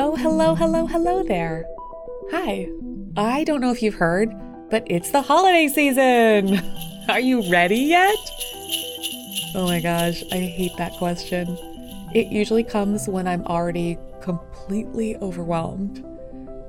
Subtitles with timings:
[0.00, 1.66] Oh, hello, hello, hello there.
[2.30, 2.68] Hi.
[3.16, 4.32] I don't know if you've heard,
[4.70, 6.60] but it's the holiday season.
[7.08, 8.16] Are you ready yet?
[9.56, 11.48] Oh my gosh, I hate that question.
[12.14, 16.04] It usually comes when I'm already completely overwhelmed.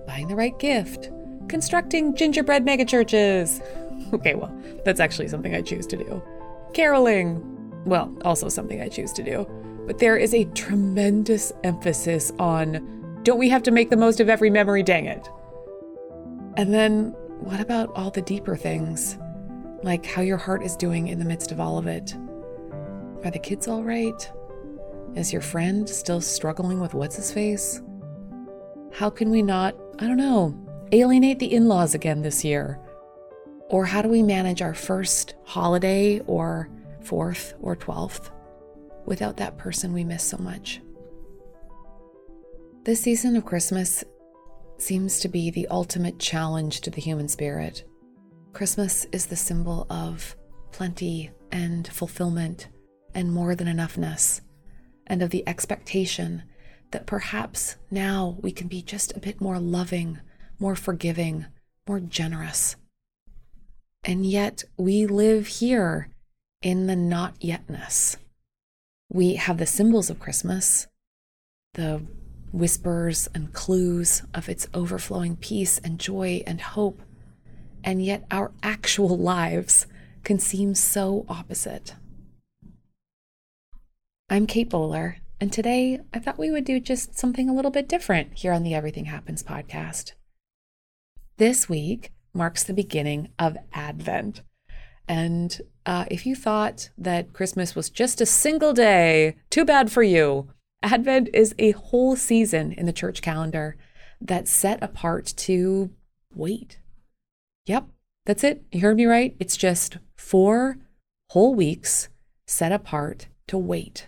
[0.08, 1.12] Buying the right gift,
[1.48, 3.64] constructing gingerbread megachurches.
[4.12, 4.52] Okay, well,
[4.86, 6.24] that's actually something I choose to do.
[6.74, 7.44] Caroling.
[7.86, 9.46] Well, also something I choose to do.
[9.90, 14.30] But there is a tremendous emphasis on don't we have to make the most of
[14.30, 14.84] every memory?
[14.84, 15.28] Dang it.
[16.58, 19.18] And then, what about all the deeper things?
[19.82, 22.16] Like how your heart is doing in the midst of all of it.
[23.24, 24.32] Are the kids all right?
[25.16, 27.82] Is your friend still struggling with what's his face?
[28.94, 30.56] How can we not, I don't know,
[30.92, 32.80] alienate the in laws again this year?
[33.70, 36.70] Or how do we manage our first holiday or
[37.02, 38.30] fourth or twelfth
[39.06, 40.82] without that person we miss so much?
[42.84, 44.04] This season of Christmas
[44.78, 47.84] seems to be the ultimate challenge to the human spirit.
[48.54, 50.36] Christmas is the symbol of
[50.72, 52.68] plenty and fulfillment
[53.14, 54.42] and more than enoughness,
[55.08, 56.44] and of the expectation
[56.92, 60.20] that perhaps now we can be just a bit more loving,
[60.60, 61.46] more forgiving,
[61.88, 62.76] more generous.
[64.04, 66.10] And yet we live here
[66.62, 68.18] in the not yetness.
[69.12, 70.86] We have the symbols of Christmas,
[71.74, 72.06] the
[72.52, 77.02] whispers and clues of its overflowing peace and joy and hope,
[77.84, 79.88] and yet our actual lives
[80.24, 81.96] can seem so opposite.
[84.30, 87.90] I'm Kate Bowler, and today I thought we would do just something a little bit
[87.90, 90.14] different here on the Everything Happens podcast.
[91.38, 94.44] This week marks the beginning of Advent.
[95.10, 100.04] And uh, if you thought that Christmas was just a single day, too bad for
[100.04, 100.52] you.
[100.84, 103.76] Advent is a whole season in the church calendar
[104.22, 105.90] that's set apart to
[106.34, 106.78] wait.
[107.66, 107.88] Yep,
[108.26, 108.64] that's it.
[108.72, 109.36] You heard me right.
[109.40, 110.78] It's just four
[111.32, 112.10] whole weeks
[112.46, 114.08] set apart to wait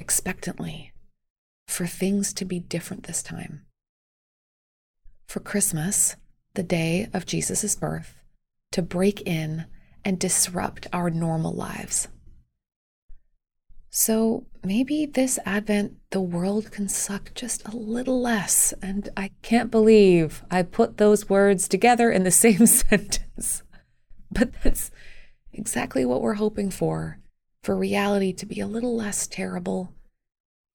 [0.00, 0.92] expectantly
[1.68, 3.62] for things to be different this time.
[5.28, 6.16] For Christmas,
[6.54, 8.20] the day of Jesus' birth,
[8.72, 9.66] to break in
[10.04, 12.08] and disrupt our normal lives.
[13.90, 18.72] So maybe this Advent, the world can suck just a little less.
[18.82, 23.62] And I can't believe I put those words together in the same sentence.
[24.30, 24.90] But that's
[25.52, 27.18] exactly what we're hoping for
[27.62, 29.92] for reality to be a little less terrible,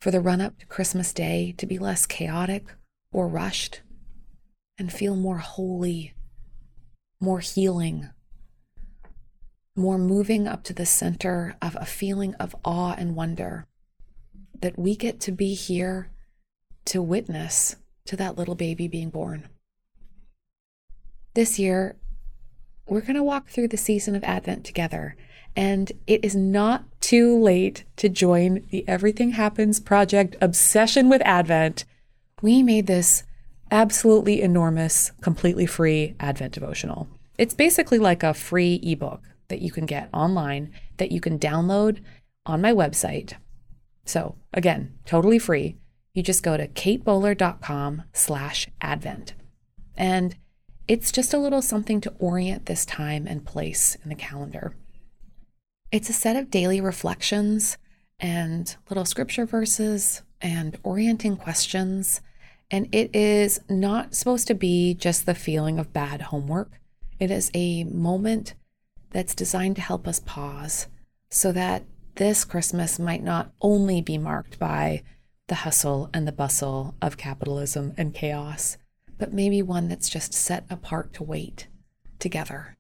[0.01, 2.67] for the run up to Christmas Day to be less chaotic
[3.12, 3.81] or rushed,
[4.78, 6.13] and feel more holy,
[7.19, 8.09] more healing,
[9.75, 13.66] more moving up to the center of a feeling of awe and wonder
[14.61, 16.09] that we get to be here
[16.85, 17.75] to witness
[18.06, 19.50] to that little baby being born.
[21.33, 21.95] This year,
[22.88, 25.16] we're going to walk through the season of Advent together,
[25.56, 31.85] and it is not too late to join the Everything Happens Project obsession with Advent.
[32.41, 33.23] We made this
[33.72, 37.07] absolutely enormous, completely free Advent devotional.
[37.38, 39.22] It's basically like a free ebook
[39.53, 41.99] that you can get online that you can download
[42.47, 43.33] on my website.
[44.03, 45.77] So again, totally free.
[46.15, 49.35] You just go to katebowler.com slash advent.
[49.95, 50.35] And
[50.87, 54.75] it's just a little something to orient this time and place in the calendar.
[55.91, 57.77] It's a set of daily reflections
[58.19, 62.21] and little scripture verses and orienting questions.
[62.71, 66.71] And it is not supposed to be just the feeling of bad homework.
[67.19, 68.55] It is a moment
[69.13, 70.88] that's designed to help us pause
[71.29, 71.84] so that
[72.16, 75.03] this Christmas might not only be marked by
[75.47, 78.78] the hustle and the bustle of capitalism and chaos,
[79.18, 81.68] but maybe one that's just set apart to wait
[82.19, 82.78] together,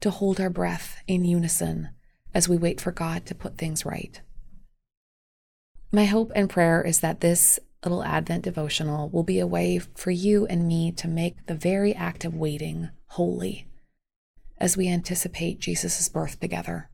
[0.00, 1.90] to hold our breath in unison
[2.34, 4.20] as we wait for God to put things right.
[5.92, 10.10] My hope and prayer is that this little Advent devotional will be a way for
[10.10, 13.66] you and me to make the very act of waiting holy
[14.60, 16.90] as we anticipate Jesus' birth together.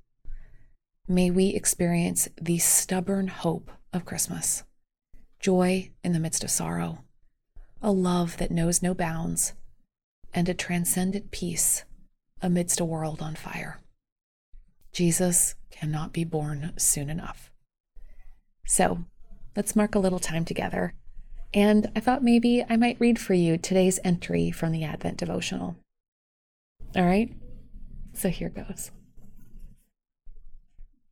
[1.08, 4.62] May we experience the stubborn hope of Christmas,
[5.40, 7.04] joy in the midst of sorrow,
[7.82, 9.52] a love that knows no bounds,
[10.32, 11.84] and a transcendent peace
[12.40, 13.80] amidst a world on fire.
[14.92, 17.50] Jesus cannot be born soon enough.
[18.66, 19.04] So
[19.54, 20.94] let's mark a little time together.
[21.54, 25.76] And I thought maybe I might read for you today's entry from the Advent devotional.
[26.94, 27.32] All right?
[28.16, 28.90] So here goes.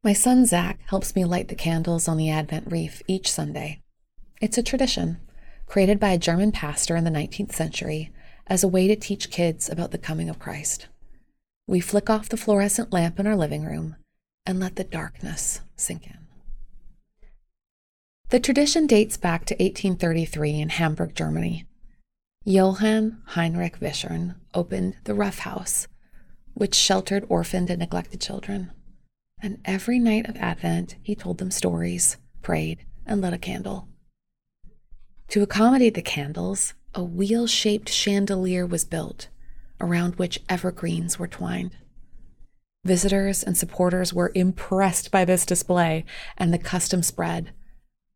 [0.02, 3.82] My son Zach helps me light the candles on the Advent wreath each Sunday.
[4.40, 5.18] It's a tradition
[5.66, 8.10] created by a German pastor in the 19th century
[8.46, 10.88] as a way to teach kids about the coming of Christ.
[11.66, 13.96] We flick off the fluorescent lamp in our living room
[14.46, 16.18] and let the darkness sink in.
[18.30, 21.66] The tradition dates back to 1833 in Hamburg, Germany.
[22.44, 25.86] Johann Heinrich Wichern opened the Rough House,
[26.54, 28.72] which sheltered orphaned and neglected children.
[29.42, 33.88] And every night of Advent, he told them stories, prayed, and lit a candle.
[35.28, 39.28] To accommodate the candles, a wheel shaped chandelier was built,
[39.80, 41.72] around which evergreens were twined.
[42.84, 46.04] Visitors and supporters were impressed by this display
[46.36, 47.52] and the custom spread,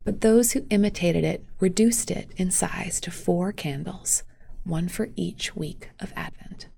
[0.05, 4.23] but those who imitated it reduced it in size to four candles,
[4.65, 6.69] one for each week of Advent.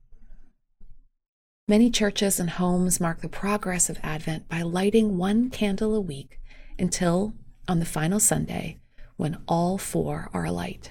[1.71, 6.41] Many churches and homes mark the progress of Advent by lighting one candle a week
[6.81, 7.33] until,
[7.69, 8.79] on the final Sunday,
[9.17, 10.91] when all four are alight.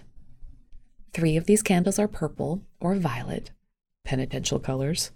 [1.13, 3.51] Three of these candles are purple or violet,
[4.05, 5.11] penitential colors,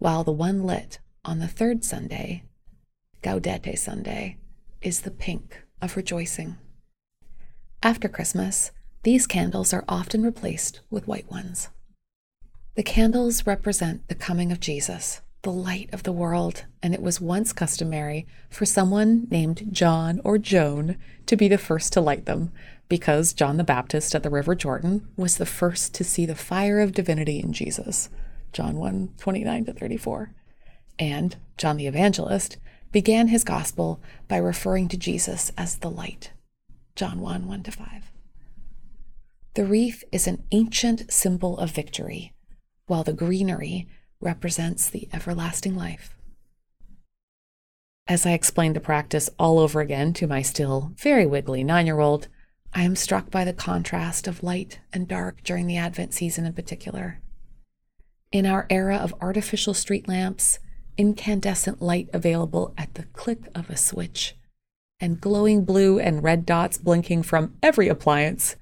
[0.00, 2.42] while the one lit on the third Sunday,
[3.22, 4.38] Gaudete Sunday,
[4.82, 6.56] is the pink of rejoicing.
[7.80, 8.72] After Christmas,
[9.04, 11.68] these candles are often replaced with white ones.
[12.76, 17.20] The candles represent the coming of Jesus, the light of the world, and it was
[17.20, 20.96] once customary for someone named John or Joan
[21.26, 22.52] to be the first to light them,
[22.88, 26.78] because John the Baptist at the River Jordan was the first to see the fire
[26.78, 28.08] of divinity in Jesus.
[28.52, 30.32] John 1 29 to 34.
[30.98, 32.56] And John the Evangelist
[32.92, 36.32] began his gospel by referring to Jesus as the light.
[36.94, 38.12] John 1 1 to 5.
[39.54, 42.32] The wreath is an ancient symbol of victory,
[42.90, 43.86] while the greenery
[44.20, 46.16] represents the everlasting life.
[48.08, 52.00] As I explain the practice all over again to my still very wiggly nine year
[52.00, 52.26] old,
[52.74, 56.52] I am struck by the contrast of light and dark during the Advent season in
[56.52, 57.20] particular.
[58.32, 60.58] In our era of artificial street lamps,
[60.96, 64.34] incandescent light available at the click of a switch,
[64.98, 68.56] and glowing blue and red dots blinking from every appliance,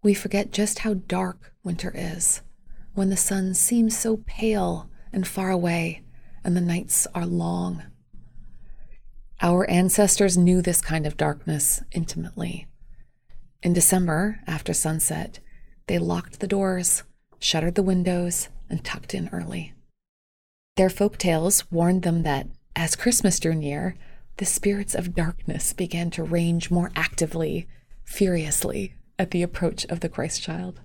[0.00, 2.42] we forget just how dark winter is
[2.98, 6.02] when the sun seems so pale and far away
[6.42, 7.84] and the nights are long.
[9.40, 12.66] Our ancestors knew this kind of darkness intimately.
[13.62, 15.38] In December, after sunset,
[15.86, 17.04] they locked the doors,
[17.38, 19.74] shuttered the windows, and tucked in early.
[20.74, 23.96] Their folk tales warned them that, as Christmas drew near,
[24.38, 27.68] the spirits of darkness began to range more actively,
[28.04, 30.80] furiously, at the approach of the Christ child.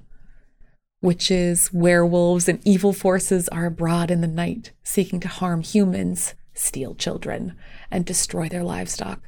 [1.04, 6.96] Witches, werewolves, and evil forces are abroad in the night, seeking to harm humans, steal
[6.96, 7.58] children,
[7.92, 9.22] and destroy their livestock.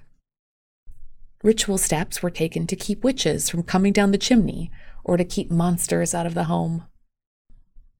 [1.43, 4.71] Ritual steps were taken to keep witches from coming down the chimney
[5.03, 6.85] or to keep monsters out of the home.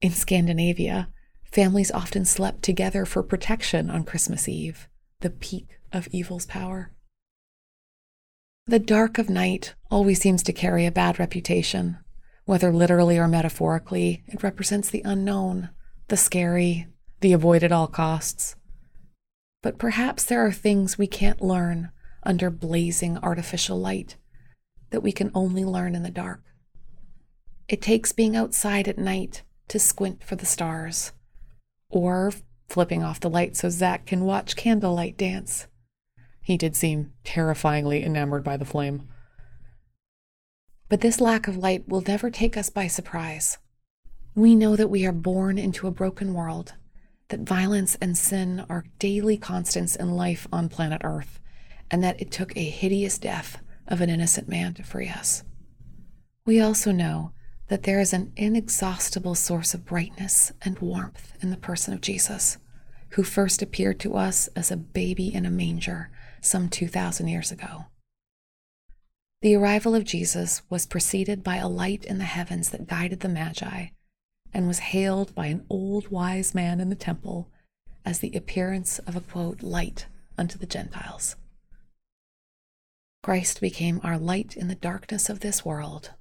[0.00, 1.10] In Scandinavia,
[1.44, 4.88] families often slept together for protection on Christmas Eve,
[5.20, 6.92] the peak of evil's power.
[8.66, 11.98] The dark of night always seems to carry a bad reputation.
[12.46, 15.70] Whether literally or metaphorically, it represents the unknown,
[16.08, 16.86] the scary,
[17.20, 18.54] the avoid at all costs.
[19.62, 21.90] But perhaps there are things we can't learn
[22.22, 24.16] under blazing artificial light
[24.90, 26.40] that we can only learn in the dark.
[27.68, 31.10] It takes being outside at night to squint for the stars,
[31.90, 32.32] or
[32.68, 35.66] flipping off the light so Zach can watch candlelight dance.
[36.40, 39.08] He did seem terrifyingly enamored by the flame.
[40.88, 43.58] But this lack of light will never take us by surprise.
[44.34, 46.74] We know that we are born into a broken world,
[47.28, 51.40] that violence and sin are daily constants in life on planet Earth,
[51.90, 55.42] and that it took a hideous death of an innocent man to free us.
[56.44, 57.32] We also know
[57.68, 62.58] that there is an inexhaustible source of brightness and warmth in the person of Jesus,
[63.10, 67.86] who first appeared to us as a baby in a manger some 2,000 years ago.
[69.42, 73.28] The arrival of Jesus was preceded by a light in the heavens that guided the
[73.28, 73.88] Magi
[74.52, 77.50] and was hailed by an old wise man in the temple
[78.04, 80.06] as the appearance of a quote, light
[80.38, 81.36] unto the Gentiles.
[83.22, 86.12] Christ became our light in the darkness of this world.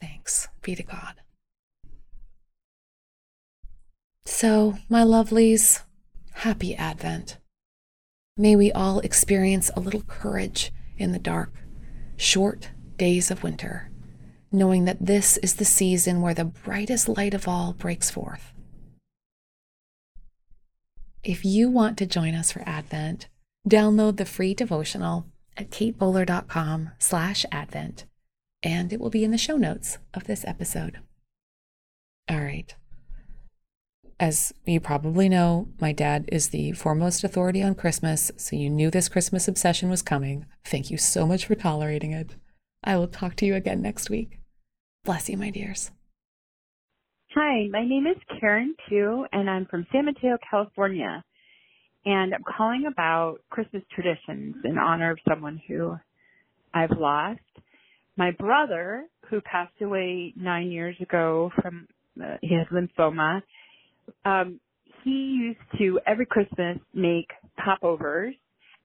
[0.00, 1.14] Thanks be to God.
[4.24, 5.82] So, my lovelies,
[6.32, 7.38] happy Advent.
[8.36, 11.52] May we all experience a little courage in the dark
[12.16, 13.90] short days of winter,
[14.50, 18.52] knowing that this is the season where the brightest light of all breaks forth.
[21.22, 23.28] If you want to join us for Advent,
[23.68, 28.04] Download the free devotional at katebowler.com slash advent,
[28.62, 31.00] and it will be in the show notes of this episode.
[32.28, 32.72] All right.
[34.18, 38.90] As you probably know, my dad is the foremost authority on Christmas, so you knew
[38.90, 40.46] this Christmas obsession was coming.
[40.64, 42.34] Thank you so much for tolerating it.
[42.82, 44.38] I will talk to you again next week.
[45.04, 45.90] Bless you, my dears.
[47.34, 51.22] Hi, my name is Karen Pugh, and I'm from San Mateo, California.
[52.06, 55.94] And I'm calling about Christmas traditions in honor of someone who
[56.72, 57.40] I've lost.
[58.16, 61.86] My brother, who passed away nine years ago from
[62.18, 63.42] uh, he had lymphoma,
[64.24, 64.60] um,
[65.04, 67.30] he used to every Christmas make
[67.64, 68.34] popovers.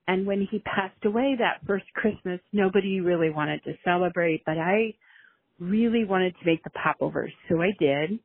[0.08, 4.94] And when he passed away that first Christmas, nobody really wanted to celebrate, but I
[5.60, 7.32] really wanted to make the popovers.
[7.50, 8.20] So I did.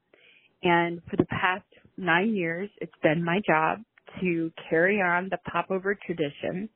[0.62, 1.64] And for the past
[1.96, 3.80] nine years, it's been my job
[4.20, 6.68] to carry on the popover tradition.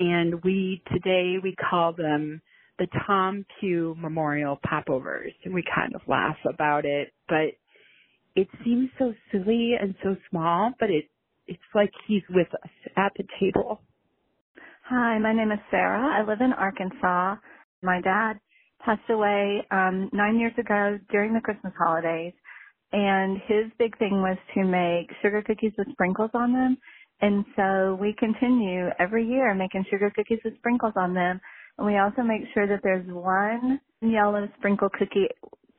[0.00, 2.40] And we, today we call them
[2.78, 5.32] the Tom Pugh Memorial Popovers.
[5.44, 7.54] And we kind of laugh about it, but
[8.36, 11.04] it seems so silly and so small, but it
[11.46, 13.80] it's like he's with us at the table.
[14.84, 16.20] Hi, my name is Sarah.
[16.20, 17.36] I live in Arkansas.
[17.82, 18.34] My dad
[18.84, 22.32] passed away um nine years ago during the Christmas holidays
[22.92, 26.76] and his big thing was to make sugar cookies with sprinkles on them.
[27.20, 31.40] And so we continue every year making sugar cookies with sprinkles on them.
[31.76, 35.28] And we also make sure that there's one yellow sprinkle cookie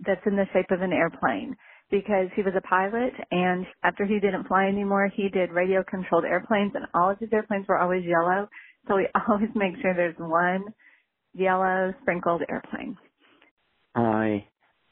[0.05, 1.55] that's in the shape of an airplane
[1.91, 6.25] because he was a pilot and after he didn't fly anymore, he did radio controlled
[6.25, 8.47] airplanes and all of his airplanes were always yellow.
[8.87, 10.65] So we always make sure there's one
[11.33, 12.97] yellow sprinkled airplane.
[13.95, 14.45] Hi,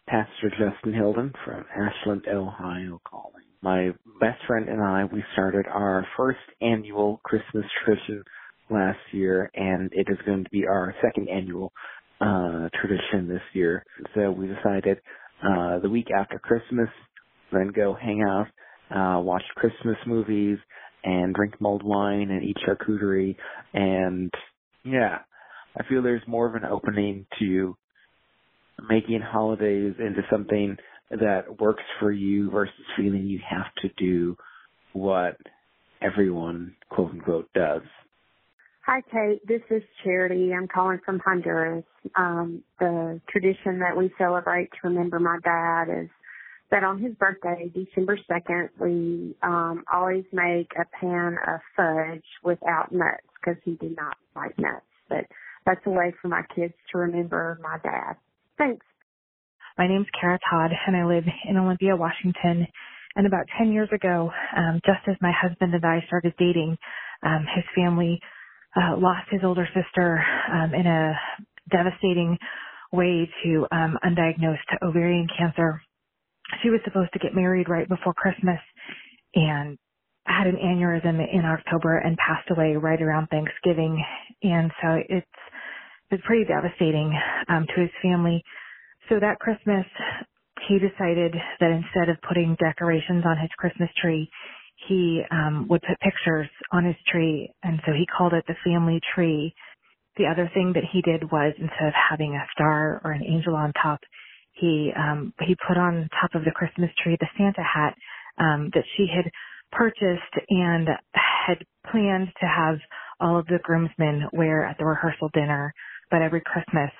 [0.07, 3.43] Pastor Justin Hilden from Ashland, Ohio calling.
[3.61, 8.23] My best friend and I, we started our first annual Christmas tradition
[8.69, 11.71] last year and it is going to be our second annual
[12.19, 13.85] uh tradition this year.
[14.15, 14.99] So we decided
[15.44, 16.89] uh, the week after Christmas,
[17.51, 18.48] then go hang out,
[18.91, 20.58] uh, watch Christmas movies,
[21.03, 23.36] and drink mulled wine and eat charcuterie.
[23.74, 24.32] And
[24.84, 25.20] yeah,
[25.77, 27.77] I feel there's more of an opening to
[28.89, 30.77] making holidays into something
[31.10, 34.36] that works for you versus feeling you have to do
[34.94, 35.38] what
[36.01, 37.82] everyone quote unquote does.
[38.88, 39.46] Hi, Kate.
[39.46, 40.53] This is Charity.
[40.53, 41.84] I'm calling from Honduras.
[42.15, 46.08] Um, the tradition that we celebrate to remember my dad is
[46.72, 52.94] that on his birthday, December 2nd, we um, always make a pan of fudge without
[52.94, 54.86] nuts because he did not like nuts.
[55.10, 55.25] But
[55.65, 58.13] that's a way for my kids to remember my dad.
[58.58, 58.86] Thanks.
[59.77, 62.65] My name's Kara Todd, and I live in Olympia, Washington.
[63.17, 66.77] And about 10 years ago, um, just as my husband and I started dating,
[67.22, 68.22] um, his family
[68.75, 71.13] uh, lost his older sister um, in a
[71.71, 72.38] devastating
[72.91, 75.81] way to um, undiagnosed ovarian cancer.
[76.63, 78.59] She was supposed to get married right before Christmas
[79.36, 79.77] and
[80.25, 84.03] had an aneurysm in October and passed away right around Thanksgiving.
[84.43, 85.27] And so it's
[86.09, 87.13] it's pretty devastating
[87.50, 88.43] um, to his family.
[89.09, 89.86] So that Christmas,
[90.67, 94.29] he decided that instead of putting decorations on his Christmas tree,
[94.88, 99.00] he um, would put pictures on his tree, and so he called it the family
[99.15, 99.53] tree.
[100.17, 103.56] The other thing that he did was instead of having a star or an angel
[103.56, 104.00] on top,
[104.53, 107.94] he um, he put on top of the Christmas tree the Santa hat
[108.39, 109.29] um, that she had
[109.72, 112.77] purchased and had planned to have
[113.20, 115.74] all of the groomsmen wear at the rehearsal dinner.
[116.10, 116.91] But every Christmas,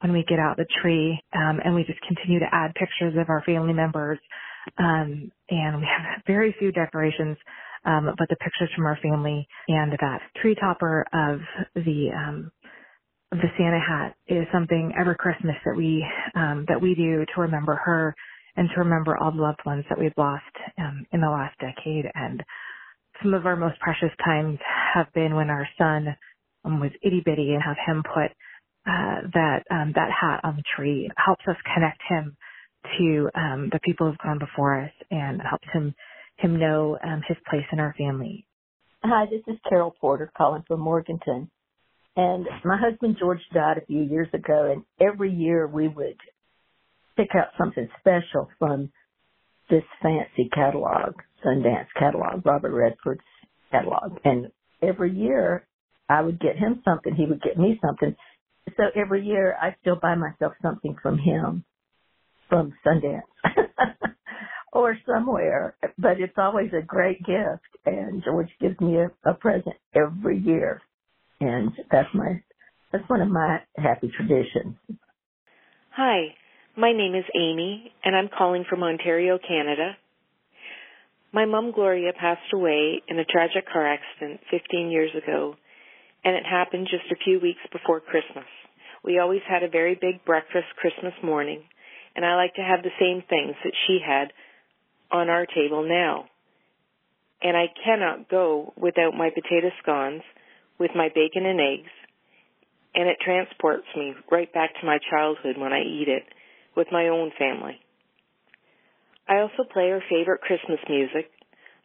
[0.00, 3.28] when we get out the tree um, and we just continue to add pictures of
[3.28, 4.18] our family members
[4.78, 7.36] um, and we have very few decorations,
[7.84, 11.40] um, but the pictures from our family and that tree topper of
[11.74, 12.50] the, um,
[13.32, 16.04] of the Santa hat is something every Christmas that we,
[16.34, 18.14] um, that we do to remember her
[18.56, 20.44] and to remember all the loved ones that we've lost,
[20.78, 22.06] um, in the last decade.
[22.14, 22.42] And
[23.22, 24.58] some of our most precious times
[24.94, 26.16] have been when our son
[26.64, 28.32] um, was itty bitty and have him put,
[28.86, 32.36] uh, that, um, that hat on the tree helps us connect him
[32.98, 35.94] to um, the people who've gone before us and helps him
[36.38, 38.46] him know um, his place in our family.
[39.02, 41.50] Hi, this is Carol Porter calling from Morganton.
[42.16, 46.16] And my husband George died a few years ago, and every year we would
[47.16, 48.90] pick out something special from
[49.70, 51.14] this fancy catalog,
[51.44, 53.20] Sundance catalog, Robert Redford's
[53.70, 54.18] catalog.
[54.24, 54.50] And
[54.82, 55.66] every year
[56.08, 58.14] I would get him something, he would get me something.
[58.76, 61.64] So every year I still buy myself something from him
[62.48, 63.22] from Sundance
[64.72, 67.64] or somewhere, but it's always a great gift.
[67.86, 70.80] and George gives me a, a present every year,
[71.40, 72.42] and that's my
[72.92, 74.76] that's one of my happy traditions.
[75.96, 76.34] Hi,
[76.76, 79.96] my name is Amy, and I'm calling from Ontario, Canada.
[81.32, 85.56] My mom Gloria passed away in a tragic car accident 15 years ago,
[86.24, 88.46] and it happened just a few weeks before Christmas.
[89.04, 91.62] We always had a very big breakfast Christmas morning,
[92.16, 94.32] and I like to have the same things that she had
[95.12, 96.24] on our table now.
[97.42, 100.22] And I cannot go without my potato scones
[100.78, 101.92] with my bacon and eggs,
[102.94, 106.24] and it transports me right back to my childhood when I eat it
[106.74, 107.78] with my own family.
[109.28, 111.30] I also play our favorite Christmas music.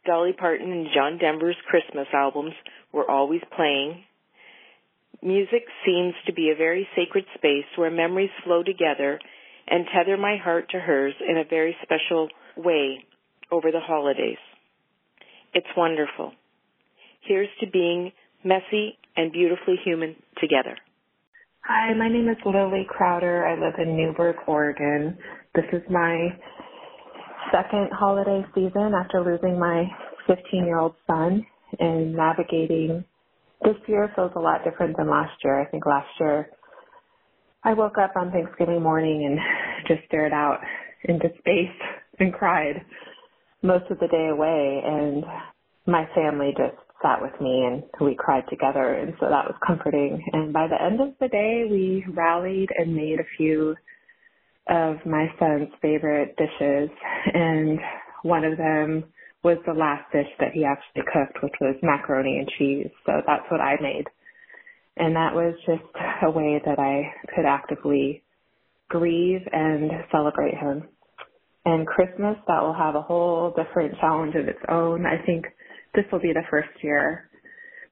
[0.06, 2.54] Dolly Parton and John Denver's Christmas albums
[2.92, 4.04] were always playing,
[5.22, 9.20] Music seems to be a very sacred space where memories flow together
[9.72, 13.02] and tether my heart to hers in a very special way
[13.50, 14.36] over the holidays.
[15.54, 16.32] It's wonderful.
[17.26, 18.12] Here's to being
[18.44, 20.76] messy and beautifully human together.
[21.64, 23.46] Hi, my name is Lily Crowder.
[23.46, 25.16] I live in Newberg, Oregon.
[25.54, 26.28] This is my
[27.50, 29.84] second holiday season after losing my
[30.26, 31.46] 15 year old son
[31.78, 33.04] and navigating
[33.64, 35.60] this year feels a lot different than last year.
[35.60, 36.50] I think last year
[37.64, 39.38] I woke up on Thanksgiving morning and
[39.86, 40.60] just stared out
[41.04, 41.78] into space
[42.18, 42.84] and cried
[43.62, 45.24] most of the day away and
[45.86, 50.22] my family just sat with me and we cried together and so that was comforting
[50.32, 53.74] and by the end of the day we rallied and made a few
[54.68, 56.90] of my son's favorite dishes
[57.34, 57.78] and
[58.22, 59.04] one of them
[59.42, 62.90] was the last dish that he actually cooked, which was macaroni and cheese.
[63.04, 64.04] So that's what I made.
[64.96, 65.82] And that was just
[66.22, 68.22] a way that I could actively
[68.92, 70.84] grieve and celebrate him.
[71.64, 75.06] And Christmas, that will have a whole different challenge of its own.
[75.06, 75.46] I think
[75.94, 77.30] this will be the first year.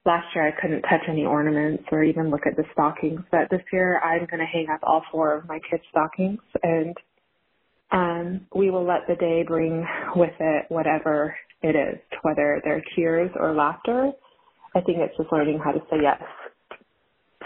[0.04, 3.62] Last year I couldn't touch any ornaments or even look at the stockings, but this
[3.72, 6.96] year I'm going to hang up all four of my kids' stockings and
[7.92, 13.30] um, we will let the day bring with it whatever it is, whether they're tears
[13.38, 14.12] or laughter.
[14.74, 16.22] I think it's just learning how to say yes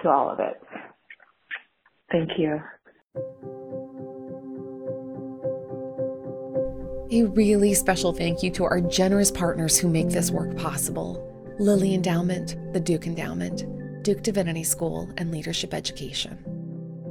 [0.03, 0.61] to all of it.
[2.13, 3.54] Thank you.
[7.15, 11.95] A really special thank you to our generous partners who make this work possible Lilly
[11.95, 16.37] Endowment, the Duke Endowment, Duke Divinity School, and Leadership Education.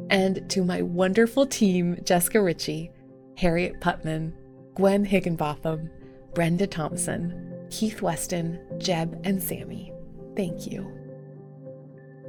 [0.09, 2.91] And to my wonderful team, Jessica Ritchie,
[3.37, 4.33] Harriet Putman,
[4.75, 5.89] Gwen Higginbotham,
[6.33, 9.93] Brenda Thompson, Keith Weston, Jeb, and Sammy.
[10.35, 10.85] Thank you.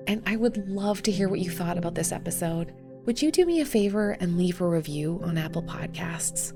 [0.07, 2.73] And I would love to hear what you thought about this episode.
[3.05, 6.53] Would you do me a favor and leave a review on Apple Podcasts?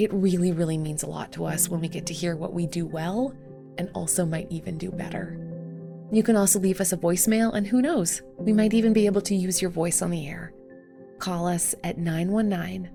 [0.00, 2.66] It really, really means a lot to us when we get to hear what we
[2.66, 3.34] do well
[3.76, 5.38] and also might even do better.
[6.10, 9.20] You can also leave us a voicemail, and who knows, we might even be able
[9.20, 10.54] to use your voice on the air.
[11.18, 12.88] Call us at 919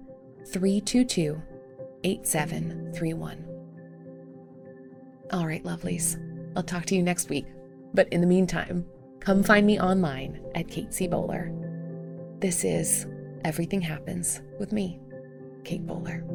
[0.48, 1.40] 322
[2.04, 3.46] 8731.
[5.32, 6.20] All right, lovelies.
[6.56, 7.46] I'll talk to you next week.
[7.94, 8.84] But in the meantime,
[9.20, 11.08] come find me online at Kate C.
[11.08, 11.52] Bowler.
[12.40, 13.06] This is
[13.44, 15.00] Everything Happens with me,
[15.64, 16.26] Kate Bowler.